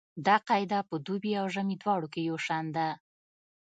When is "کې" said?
2.13-2.21